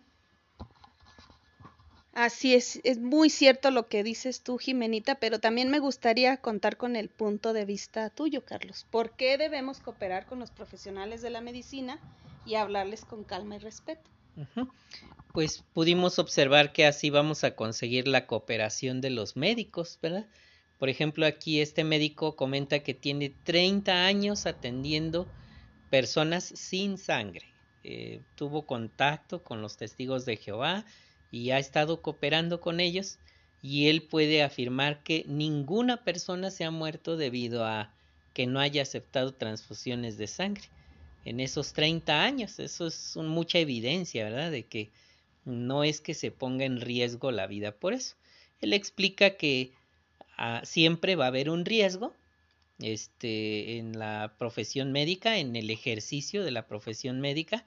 [2.21, 6.77] Así es, es muy cierto lo que dices tú, Jimenita, pero también me gustaría contar
[6.77, 8.87] con el punto de vista tuyo, Carlos.
[8.91, 11.99] ¿Por qué debemos cooperar con los profesionales de la medicina
[12.45, 14.03] y hablarles con calma y respeto?
[15.33, 20.29] Pues pudimos observar que así vamos a conseguir la cooperación de los médicos, ¿verdad?
[20.79, 25.27] Por ejemplo, aquí este médico comenta que tiene 30 años atendiendo
[25.89, 27.47] personas sin sangre.
[27.83, 30.85] Eh, tuvo contacto con los testigos de Jehová,
[31.31, 33.19] y ha estado cooperando con ellos
[33.63, 37.93] y él puede afirmar que ninguna persona se ha muerto debido a
[38.33, 40.65] que no haya aceptado transfusiones de sangre
[41.25, 42.59] en esos 30 años.
[42.59, 44.51] Eso es mucha evidencia, ¿verdad?
[44.51, 44.91] De que
[45.45, 48.17] no es que se ponga en riesgo la vida por eso.
[48.61, 49.73] Él explica que
[50.37, 52.15] ah, siempre va a haber un riesgo
[52.79, 57.67] este, en la profesión médica, en el ejercicio de la profesión médica,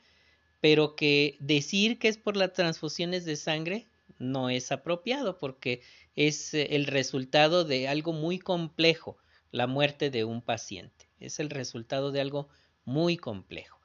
[0.63, 3.85] pero que decir que es por las transfusiones de sangre
[4.17, 5.81] no es apropiado porque
[6.15, 9.17] es eh, el resultado de algo muy complejo,
[9.51, 11.09] la muerte de un paciente.
[11.19, 12.47] Es el resultado de algo
[12.85, 13.77] muy complejo.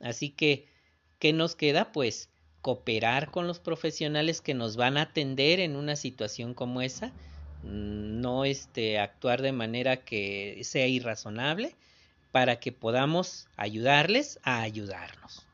[0.00, 0.66] Así que,
[1.20, 1.92] ¿qué nos queda?
[1.92, 2.30] Pues
[2.62, 7.12] cooperar con los profesionales que nos van a atender en una situación como esa,
[7.62, 11.76] no este actuar de manera que sea irrazonable
[12.32, 15.46] para que podamos ayudarles a ayudarnos.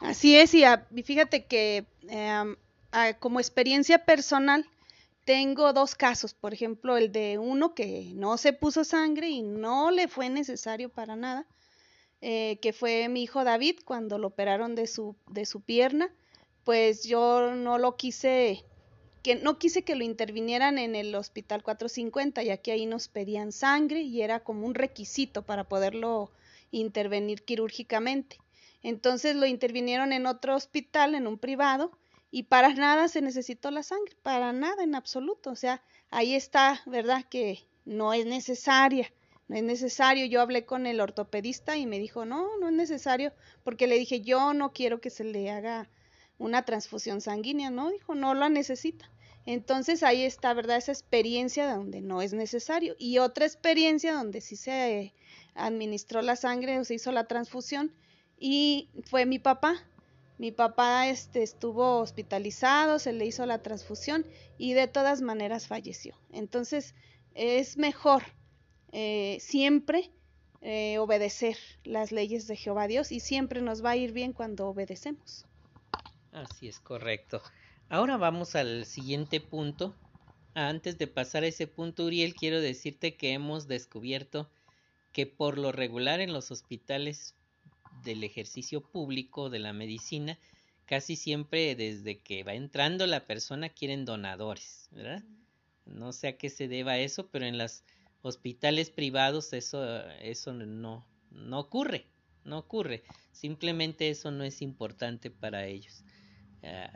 [0.00, 0.64] Así es, y,
[1.02, 2.56] fíjate que em,
[3.18, 4.66] como experiencia personal
[5.24, 9.90] tengo dos casos, por ejemplo, el de uno que no se puso sangre y no
[9.90, 11.46] le fue necesario para nada,
[12.20, 16.14] eh, que fue mi hijo David cuando lo operaron de su, de su pierna,
[16.64, 18.64] pues yo no lo quise,
[19.22, 23.50] que no quise que lo intervinieran en el hospital 450, ya que ahí nos pedían
[23.50, 26.30] sangre y era como un requisito para poderlo
[26.70, 28.38] intervenir quirúrgicamente.
[28.88, 31.90] Entonces lo intervinieron en otro hospital, en un privado,
[32.30, 35.50] y para nada se necesitó la sangre, para nada en absoluto.
[35.50, 37.24] O sea, ahí está, ¿verdad?
[37.28, 39.12] Que no es necesaria
[39.48, 40.26] no es necesario.
[40.26, 44.20] Yo hablé con el ortopedista y me dijo, no, no es necesario, porque le dije,
[44.20, 45.88] yo no quiero que se le haga
[46.38, 47.90] una transfusión sanguínea, ¿no?
[47.90, 49.10] Dijo, no la necesita.
[49.46, 50.78] Entonces ahí está, ¿verdad?
[50.78, 52.96] Esa experiencia donde no es necesario.
[52.98, 55.14] Y otra experiencia donde sí se
[55.54, 57.94] administró la sangre o se hizo la transfusión
[58.38, 59.76] y fue mi papá.
[60.38, 64.26] Mi papá este, estuvo hospitalizado, se le hizo la transfusión
[64.58, 66.14] y de todas maneras falleció.
[66.30, 66.94] Entonces
[67.34, 68.22] es mejor
[68.92, 70.10] eh, siempre
[70.60, 74.66] eh, obedecer las leyes de Jehová Dios y siempre nos va a ir bien cuando
[74.66, 75.46] obedecemos.
[76.32, 77.40] Así es correcto.
[77.88, 79.94] Ahora vamos al siguiente punto.
[80.54, 84.50] Antes de pasar a ese punto, Uriel, quiero decirte que hemos descubierto
[85.12, 87.35] que por lo regular en los hospitales
[88.02, 90.38] del ejercicio público de la medicina,
[90.86, 95.22] casi siempre desde que va entrando la persona quieren donadores, ¿verdad?
[95.84, 97.84] No sé a qué se deba eso, pero en las
[98.22, 102.06] hospitales privados eso, eso no, no ocurre,
[102.44, 103.02] no ocurre.
[103.32, 106.02] Simplemente eso no es importante para ellos.
[106.62, 106.88] Eh,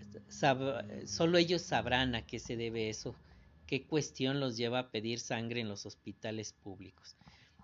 [1.06, 3.14] solo ellos sabrán a qué se debe eso,
[3.66, 7.16] qué cuestión los lleva a pedir sangre en los hospitales públicos.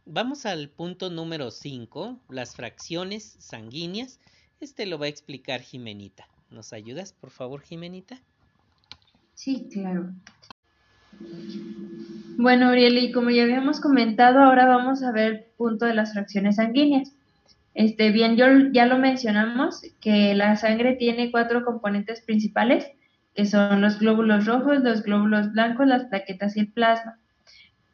[0.08, 4.20] Vamos al punto número 5, las fracciones sanguíneas.
[4.60, 6.28] Este lo va a explicar Jimenita.
[6.48, 8.22] ¿Nos ayudas, por favor, Jimenita?
[9.34, 10.12] Sí, claro.
[12.38, 16.12] Bueno, Uriel, y como ya habíamos comentado, ahora vamos a ver el punto de las
[16.12, 17.12] fracciones sanguíneas.
[17.74, 22.86] Este, bien, yo, ya lo mencionamos, que la sangre tiene cuatro componentes principales,
[23.34, 27.18] que son los glóbulos rojos, los glóbulos blancos, las plaquetas y el plasma.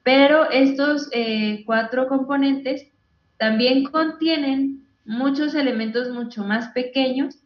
[0.03, 2.89] Pero estos eh, cuatro componentes
[3.39, 7.39] también contienen muchos elementos mucho más pequeños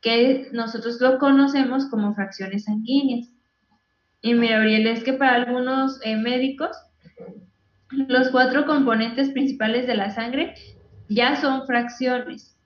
[0.00, 3.28] que nosotros lo conocemos como fracciones sanguíneas.
[4.20, 6.76] Y mira, Ariel, es que para algunos eh, médicos,
[7.90, 10.54] los cuatro componentes principales de la sangre
[11.08, 12.56] ya son fracciones.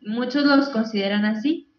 [0.00, 1.70] Muchos los consideran así.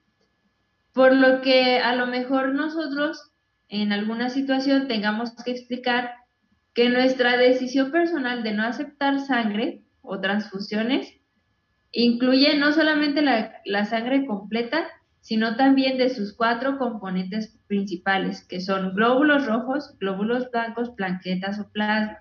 [0.94, 3.32] Por lo que a lo mejor nosotros
[3.70, 6.14] en alguna situación tengamos que explicar
[6.76, 11.12] que nuestra decisión personal de no aceptar sangre o transfusiones
[11.94, 14.86] incluye no solamente la, sangre completa,
[15.22, 21.72] sino también de sus cuatro componentes principales, que son glóbulos rojos, glóbulos blancos, plaquetas o
[21.72, 22.20] plasma.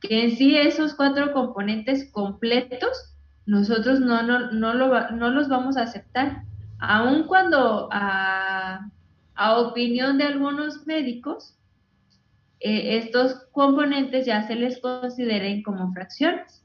[0.00, 3.14] Que en sí esos cuatro componentes completos
[3.46, 6.42] nosotros no, no, los vamos a aceptar,
[6.80, 8.88] aun cuando a,
[9.56, 11.56] opinión de algunos médicos,
[12.64, 16.64] eh, estos componentes ya se les consideren como fracciones.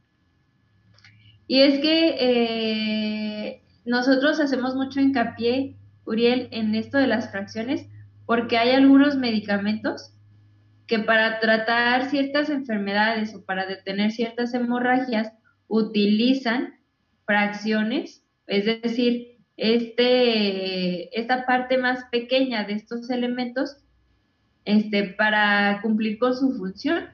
[1.48, 7.88] Y es que eh, nosotros hacemos mucho hincapié, Uriel, en esto de las fracciones,
[8.26, 10.14] porque hay algunos medicamentos
[10.86, 15.34] que para tratar ciertas enfermedades o para detener ciertas hemorragias
[15.68, 16.76] utilizan
[17.26, 23.78] fracciones, es decir, este, esta parte más pequeña de estos elementos
[24.68, 27.06] este, para cumplir con su función.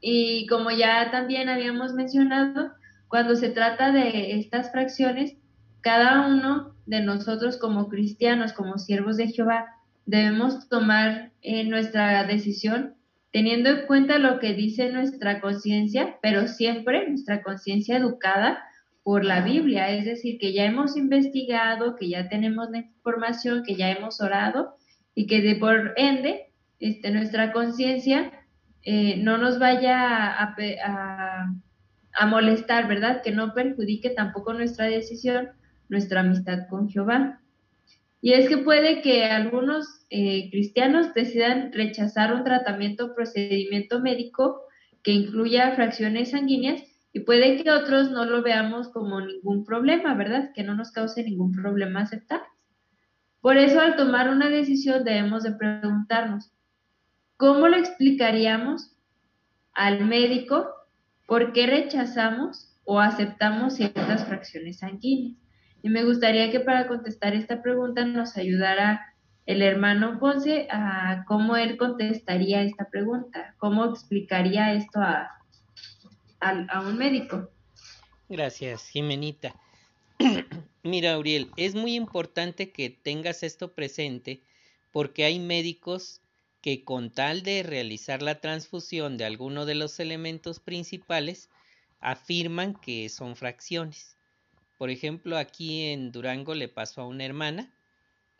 [0.00, 2.72] Y como ya también habíamos mencionado,
[3.08, 5.36] cuando se trata de estas fracciones,
[5.82, 9.66] cada uno de nosotros como cristianos, como siervos de Jehová,
[10.06, 12.94] debemos tomar eh, nuestra decisión
[13.30, 18.64] teniendo en cuenta lo que dice nuestra conciencia, pero siempre nuestra conciencia educada
[19.02, 23.76] por la Biblia, es decir, que ya hemos investigado, que ya tenemos la información, que
[23.76, 24.77] ya hemos orado
[25.18, 26.46] y que de por ende
[26.78, 28.30] este, nuestra conciencia
[28.84, 29.98] eh, no nos vaya
[30.32, 30.54] a,
[32.14, 33.20] a molestar, ¿verdad?
[33.22, 35.48] Que no perjudique tampoco nuestra decisión,
[35.88, 37.40] nuestra amistad con Jehová.
[38.20, 44.60] Y es que puede que algunos eh, cristianos decidan rechazar un tratamiento o procedimiento médico
[45.02, 46.80] que incluya fracciones sanguíneas
[47.12, 50.52] Y puede que otros no lo veamos como ningún problema, ¿verdad?
[50.54, 52.42] Que no nos cause ningún problema aceptar.
[53.40, 56.50] Por eso al tomar una decisión debemos de preguntarnos,
[57.36, 58.96] ¿cómo le explicaríamos
[59.74, 60.66] al médico
[61.26, 65.36] por qué rechazamos o aceptamos ciertas fracciones sanguíneas?
[65.82, 69.14] Y me gustaría que para contestar esta pregunta nos ayudara
[69.48, 75.38] el hermano Ponce a cómo él contestaría esta pregunta, cómo explicaría esto a,
[76.40, 77.48] a, un médico.
[78.28, 79.54] Gracias, Jimenita.
[80.82, 84.42] Mira, Uriel, es muy importante que tengas esto presente
[84.90, 86.20] porque hay médicos
[86.60, 91.50] que con tal de realizar la transfusión de alguno de los elementos principales
[92.00, 94.16] afirman que son fracciones.
[94.76, 97.72] Por ejemplo, aquí en Durango le pasó a una hermana,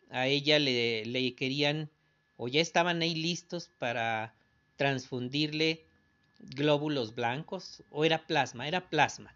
[0.09, 1.89] a ella le, le querían
[2.35, 4.33] o ya estaban ahí listos para
[4.75, 5.85] transfundirle
[6.39, 9.33] glóbulos blancos o era plasma, era plasma.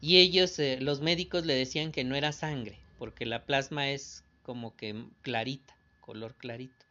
[0.00, 4.24] Y ellos, eh, los médicos le decían que no era sangre, porque la plasma es
[4.42, 6.86] como que clarita, color clarito.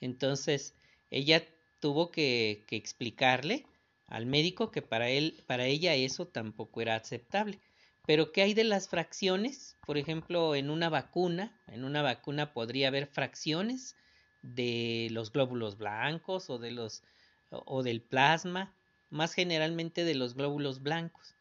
[0.00, 0.74] Entonces,
[1.10, 1.42] ella
[1.80, 3.66] tuvo que, que explicarle
[4.08, 7.58] al médico que para él, para ella eso tampoco era aceptable.
[8.06, 9.76] Pero ¿qué hay de las fracciones?
[9.86, 13.96] Por ejemplo, en una vacuna, en una vacuna podría haber fracciones
[14.42, 17.02] de los glóbulos blancos o de los
[17.50, 18.72] o del plasma,
[19.10, 21.34] más generalmente de los glóbulos blancos.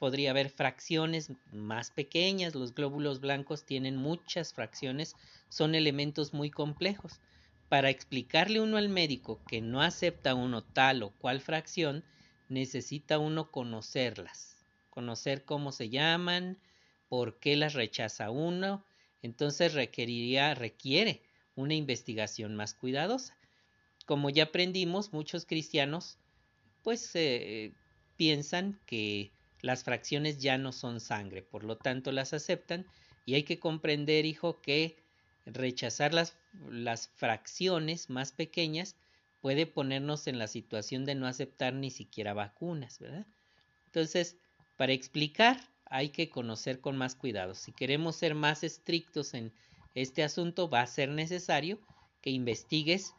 [0.00, 5.14] Podría haber fracciones más pequeñas, los glóbulos blancos tienen muchas fracciones,
[5.48, 7.20] son elementos muy complejos.
[7.68, 12.02] Para explicarle uno al médico que no acepta uno tal o cual fracción,
[12.48, 14.56] necesita uno conocerlas,
[14.88, 16.58] conocer cómo se llaman,
[17.08, 18.84] por qué las rechaza uno,
[19.22, 21.22] entonces requeriría, requiere
[21.54, 23.36] una investigación más cuidadosa
[24.10, 26.18] como ya aprendimos, muchos cristianos
[26.82, 27.72] pues eh,
[28.16, 29.30] piensan que
[29.62, 32.86] las fracciones ya no son sangre, por lo tanto las aceptan
[33.26, 34.96] y hay que comprender, hijo, que
[35.46, 36.36] rechazar las,
[36.70, 38.96] las fracciones más pequeñas
[39.40, 43.26] puede ponernos en la situación de no aceptar ni siquiera vacunas, ¿verdad?
[43.86, 44.36] Entonces,
[44.76, 47.54] para explicar hay que conocer con más cuidado.
[47.54, 49.52] Si queremos ser más estrictos en
[49.94, 51.80] este asunto, va a ser necesario
[52.20, 53.14] que investigues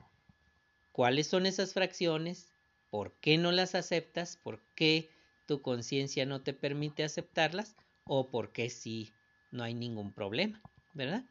[0.91, 2.47] cuáles son esas fracciones,
[2.89, 5.10] por qué no las aceptas, por qué
[5.51, 7.75] tu conciencia no te permite aceptarlas
[8.07, 9.11] o por qué sí
[9.51, 11.25] no hay ningún problema, ¿verdad?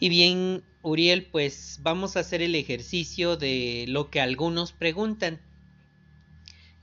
[0.00, 5.42] Y bien, Uriel, pues vamos a hacer el ejercicio de lo que algunos preguntan.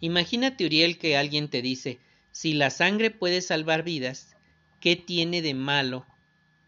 [0.02, 1.98] Imagínate, Uriel, que alguien te dice,
[2.32, 4.36] si la sangre puede salvar vidas,
[4.82, 6.06] ¿qué tiene de malo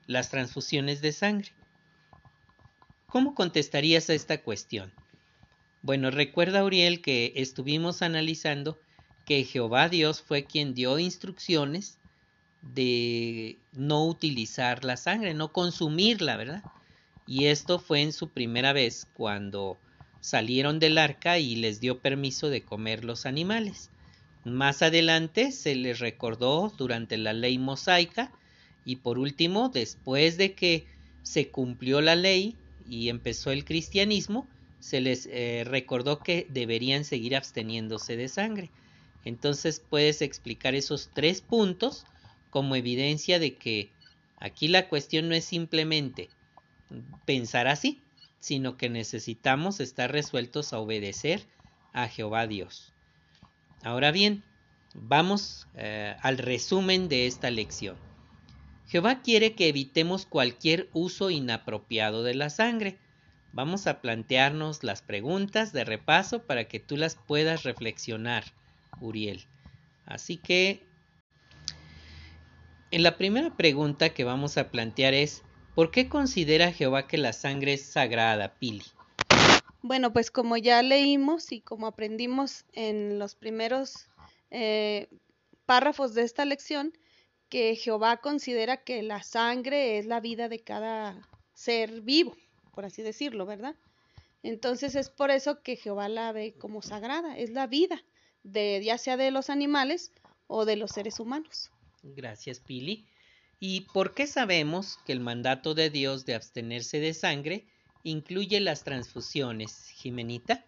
[0.08, 1.52] las transfusiones de sangre?
[3.10, 4.92] ¿Cómo contestarías a esta cuestión?
[5.86, 8.80] Bueno, recuerda, Uriel, que estuvimos analizando
[9.24, 12.00] que Jehová Dios fue quien dio instrucciones
[12.64, 16.64] de no utilizar la sangre, no consumirla, ¿verdad?
[17.28, 19.78] Y esto fue en su primera vez cuando
[20.22, 23.92] salieron del arca y les dio permiso de comer los animales.
[24.44, 28.32] Más adelante se les recordó durante la ley mosaica
[28.86, 30.88] y por último, después de que
[31.22, 34.48] se cumplió la ley, y empezó el cristianismo,
[34.86, 38.70] se les eh, recordó que deberían seguir absteniéndose de sangre.
[39.24, 42.06] Entonces puedes explicar esos tres puntos
[42.52, 43.90] como evidencia de que
[44.38, 46.30] aquí la cuestión no es simplemente
[47.26, 48.00] pensar así,
[48.40, 51.42] sino que necesitamos estar resueltos a obedecer
[51.92, 52.94] a Jehová Dios.
[53.82, 54.44] Ahora bien,
[54.94, 57.98] vamos eh, al resumen de esta lección.
[58.88, 63.00] Jehová quiere que evitemos cualquier uso inapropiado de la sangre.
[63.56, 68.44] Vamos a plantearnos las preguntas de repaso para que tú las puedas reflexionar,
[69.00, 69.46] Uriel.
[70.06, 70.84] Así que,
[72.92, 75.42] en la primera pregunta que vamos a plantear es,
[75.74, 78.84] ¿por qué considera Jehová que la sangre es sagrada, Pili?
[79.82, 84.10] Bueno, pues como ya leímos y como aprendimos en los primeros
[84.52, 85.08] eh,
[85.66, 86.92] párrafos de esta lección,
[87.48, 92.36] que Jehová considera que la sangre es la vida de cada ser vivo,
[92.76, 93.76] por así decirlo, ¿verdad?
[94.44, 98.04] Entonces es por eso que Jehová la ve como sagrada, es la vida,
[98.44, 100.12] de, ya sea de los animales
[100.46, 101.72] o de los seres humanos.
[102.04, 103.08] Gracias, Pili.
[103.60, 107.66] ¿Y por qué sabemos que el mandato de Dios de abstenerse de sangre
[108.04, 110.64] incluye las transfusiones, Jimenita?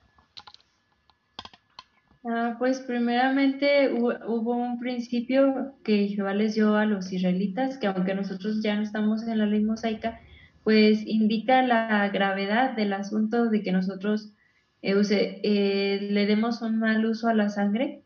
[2.29, 8.15] Ah, pues primeramente hubo, un principio que Jehová les dio a los israelitas, que aunque
[8.15, 10.19] nosotros ya no estamos en la ley mosaica,
[10.67, 14.33] pues indica la gravedad del asunto de que nosotros
[14.81, 18.01] eh, le demos un mal uso a la sangre,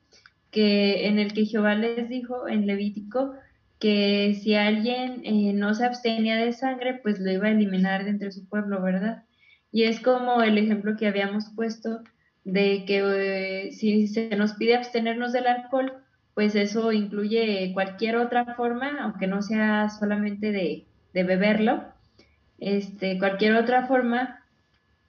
[0.51, 3.33] que en el que Jehová les dijo en Levítico
[3.79, 8.11] que si alguien eh, no se abstenía de sangre, pues lo iba a eliminar de
[8.11, 9.23] entre su pueblo, ¿verdad?
[9.71, 12.03] Y es como el ejemplo que habíamos puesto
[12.43, 13.01] de que
[13.67, 15.93] eh, si se nos pide abstenernos del alcohol,
[16.35, 21.91] pues eso incluye cualquier otra forma, aunque no sea solamente de beberlo,
[22.61, 24.39] este, cualquier otra forma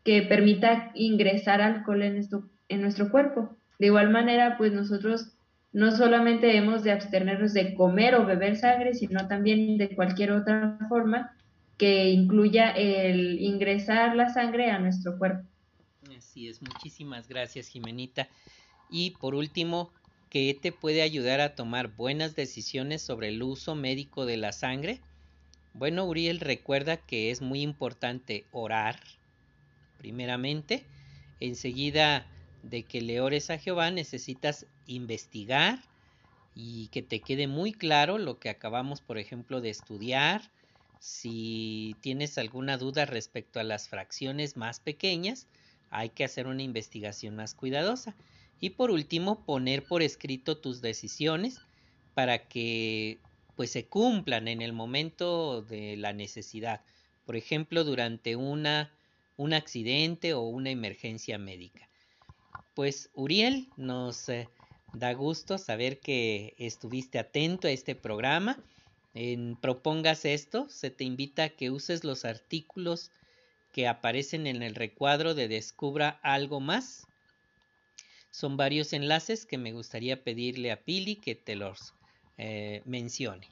[0.03, 3.57] que permita ingresar alcohol en, esto, en nuestro cuerpo.
[3.79, 5.29] De igual manera, pues nosotros
[5.73, 10.79] no solamente hemos de abstenernos de comer o beber sangre, sino también de cualquier otra
[10.89, 11.37] forma
[11.77, 15.47] que incluya el ingresar la sangre a nuestro cuerpo.
[16.17, 18.29] Así es, muchísimas gracias Jimenita.
[18.91, 19.91] Y por último,
[20.31, 25.01] ¿qué te puede ayudar a tomar buenas decisiones sobre el uso médico de la sangre?
[25.75, 29.01] Bueno, Uriel recuerda que es muy importante orar,
[29.97, 30.91] primeramente,
[31.41, 32.31] enseguida
[32.62, 35.91] de que le ores a Jehová necesitas investigar
[36.55, 40.53] y que te quede muy claro lo que acabamos, por ejemplo, de estudiar.
[40.99, 45.49] Si tienes alguna duda respecto a las fracciones más pequeñas,
[45.91, 48.16] hay que hacer una investigación más cuidadosa.
[48.61, 51.61] Y por último, poner por escrito tus decisiones
[52.14, 53.25] para que
[53.57, 56.83] pues se cumplan en el momento de la necesidad.
[57.25, 58.91] Por ejemplo, durante una
[59.37, 61.89] un accidente o una emergencia médica.
[62.75, 64.49] Pues Uriel, nos eh,
[64.93, 68.63] da gusto saber que estuviste atento a este programa.
[69.15, 73.11] En Propongas esto, se te invita a que uses los artículos
[73.73, 77.07] que aparecen en el recuadro de Descubra algo más.
[78.31, 81.95] Son varios enlaces que me gustaría pedirle a Pili que te los
[82.39, 83.49] eh, mencione.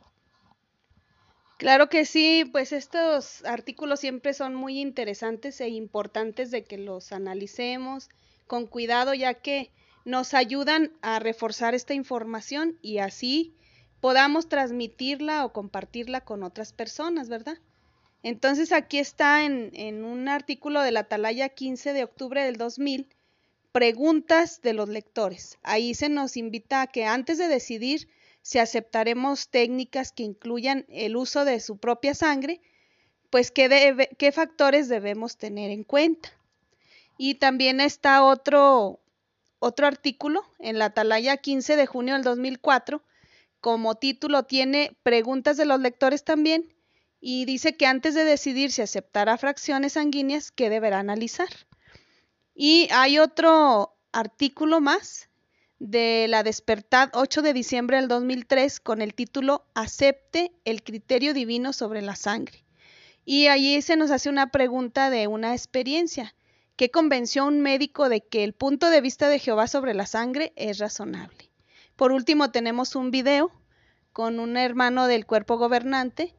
[1.61, 7.12] Claro que sí, pues estos artículos siempre son muy interesantes e importantes de que los
[7.12, 8.09] analicemos
[8.47, 9.70] con cuidado, ya que
[10.07, 13.55] nos ayudan a reforzar esta información y así
[14.01, 17.59] podamos transmitirla o compartirla con otras personas, ¿verdad?
[18.22, 23.07] Entonces aquí está en, en un artículo de la Atalaya 15 de octubre del 2000,
[23.72, 25.59] preguntas de los lectores.
[25.62, 28.09] Ahí se nos invita a que antes de decidir
[28.43, 32.61] si aceptaremos técnicas que incluyan el uso de su propia sangre,
[33.30, 36.30] pues qué, factores debemos tener en cuenta.
[37.16, 39.01] Y también está otro,
[39.59, 43.03] otro artículo en la Atalaya 15 de junio del 2004.
[43.61, 46.74] Como título tiene preguntas de los lectores también
[47.20, 51.49] y dice que antes de decidir si aceptará fracciones sanguíneas, ¿qué deberá analizar?
[52.55, 55.30] Y hay otro artículo más
[55.81, 61.72] de la Despertad 8 de diciembre del 2003 con el título Acepte el criterio divino
[61.72, 62.64] sobre la sangre.
[63.24, 66.35] Y allí se nos hace una pregunta de una experiencia.
[66.76, 70.07] ¿Qué convenció a un médico de que el punto de vista de Jehová sobre la
[70.07, 71.51] sangre es razonable?
[71.97, 73.51] Por último, tenemos un video
[74.12, 76.35] con un hermano del cuerpo gobernante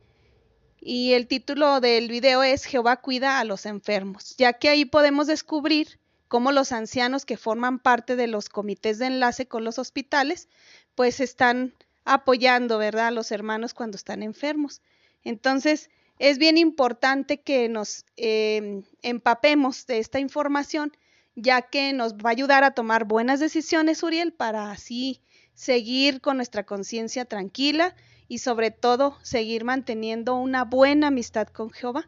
[0.80, 5.26] y el título del video es Jehová cuida a los enfermos, ya que ahí podemos
[5.26, 6.00] descubrir
[6.32, 10.48] cómo los ancianos que forman parte de los comités de enlace con los hospitales,
[10.96, 11.74] pues están
[12.06, 14.82] apoyando, ¿verdad?, a los hermanos cuando están enfermos.
[15.26, 20.96] Entonces, es bien importante que nos em, empapemos de esta información,
[21.36, 25.20] ya que nos va a ayudar a tomar buenas decisiones, Uriel, para así
[25.54, 27.94] seguir con nuestra conciencia tranquila
[28.30, 32.08] y sobre todo seguir manteniendo una buena amistad con Jehová.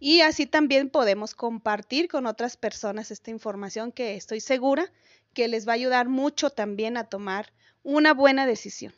[0.00, 4.92] Y así también podemos compartir con otras personas esta información que estoy segura
[5.34, 8.94] que les va a ayudar mucho también a tomar una buena decisión.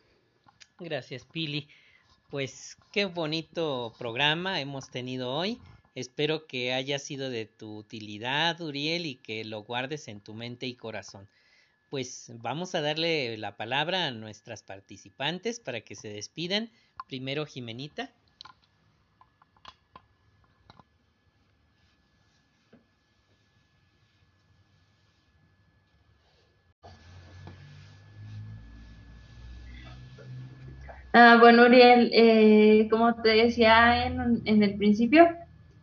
[0.79, 1.69] Gracias, Pili.
[2.31, 5.59] Pues qué bonito programa hemos tenido hoy.
[5.95, 10.67] Espero que haya sido de tu utilidad, Uriel, y que lo guardes en tu mente
[10.67, 11.29] y corazón.
[11.89, 16.71] Pues vamos a darle la palabra a nuestras participantes para que se despidan.
[17.07, 18.13] Primero, Jimenita.
[31.19, 35.27] Ah, bueno, Uriel, eh, como te decía en, el principio,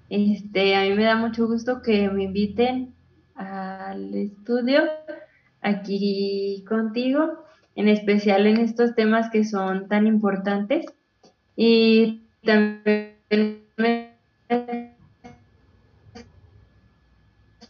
[0.07, 2.93] este, a mí me da mucho gusto que me inviten
[3.33, 4.83] al estudio
[5.61, 10.85] aquí contigo, en especial en estos temas que son tan importantes.
[11.55, 13.15] Y también
[13.75, 14.13] me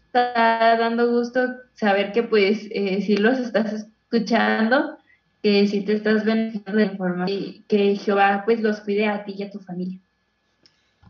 [0.02, 1.40] está dando gusto
[1.76, 4.98] saber que pues eh, si los estás escuchando,
[5.44, 9.36] que si te estás beneficiando de información y que Jehová pues los cuide a ti
[9.38, 10.00] y a tu familia.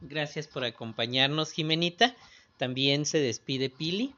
[0.02, 2.16] Gracias por acompañarnos, Jimenita.
[2.58, 4.16] También se despide Pili.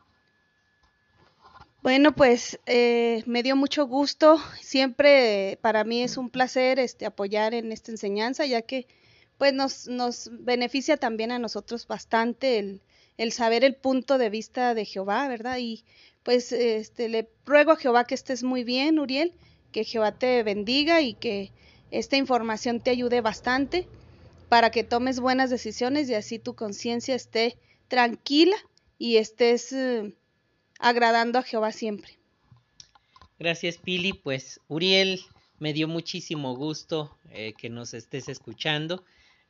[1.83, 4.39] Bueno, pues eh, me dio mucho gusto.
[4.61, 8.87] Siempre para mí es un placer este, apoyar en esta enseñanza, ya que
[9.37, 12.81] pues nos, nos beneficia también a nosotros bastante el,
[13.17, 15.57] el saber el punto de vista de Jehová, ¿verdad?
[15.59, 15.83] Y
[16.23, 19.33] pues este, le ruego a Jehová que estés muy bien, Uriel,
[19.75, 21.51] que Jehová te bendiga y que
[21.91, 23.85] esta información te ayude bastante
[24.47, 27.57] para que tomes buenas decisiones y así tu conciencia esté
[27.89, 28.55] tranquila
[28.97, 30.15] y estés eh,
[30.79, 32.17] agradando a Jehová siempre.
[33.37, 34.13] Gracias, Pili.
[34.13, 35.19] Pues, Uriel,
[35.59, 39.03] me dio muchísimo gusto eh, que nos estés escuchando.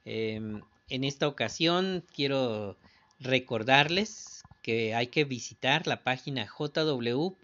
[0.05, 2.78] Em, en esta ocasión quiero
[3.19, 7.36] recordarles que hay que visitar la página jw.org,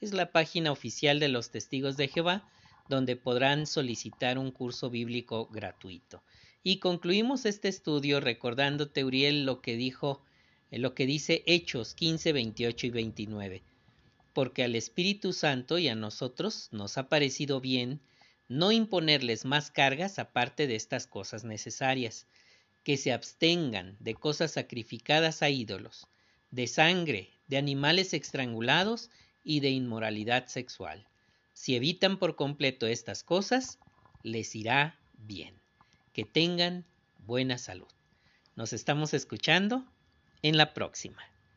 [0.00, 2.48] es la página oficial de los testigos de Jehová,
[2.88, 6.22] donde podrán solicitar un curso bíblico gratuito.
[6.62, 10.22] Y concluimos este estudio recordándote, Uriel, lo que dijo,
[10.70, 13.62] eh, lo que dice Hechos 15, 28 y 29.
[14.32, 18.00] Porque al Espíritu Santo y a nosotros nos ha parecido bien
[18.48, 22.26] no imponerles más cargas aparte de estas cosas necesarias,
[22.82, 26.06] que se abstengan de cosas sacrificadas a ídolos,
[26.50, 29.10] de sangre, de animales estrangulados
[29.44, 31.06] y de inmoralidad sexual.
[31.52, 33.78] Si evitan por completo estas cosas,
[34.22, 35.54] les irá bien.
[36.12, 36.84] Que tengan
[37.18, 37.88] buena salud.
[38.56, 39.84] Nos estamos escuchando
[40.42, 41.22] en la próxima.